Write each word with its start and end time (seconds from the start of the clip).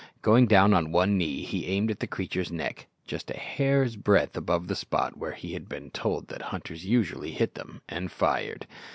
Going 0.23 0.47
down 0.47 0.73
on 0.73 0.91
one 0.91 1.15
knee 1.15 1.43
he 1.43 1.67
aimed 1.67 1.91
at 1.91 1.99
the 1.99 2.07
creature's 2.07 2.51
neck, 2.51 2.87
just 3.05 3.29
a 3.29 3.35
hair's 3.37 3.95
breadth 3.95 4.35
above 4.35 4.67
the 4.67 4.75
spot 4.75 5.15
where 5.15 5.33
he 5.33 5.53
had 5.53 5.69
been 5.69 5.91
told 5.91 6.27
that 6.29 6.41
hunters 6.41 6.83
usually 6.83 7.33
hit 7.33 7.53
them, 7.53 7.83
and 7.87 8.11
fired. 8.11 8.65